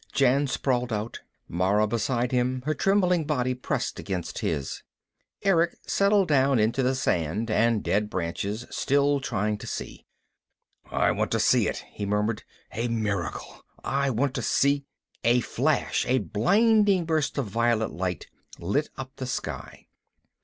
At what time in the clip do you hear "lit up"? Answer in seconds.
18.57-19.17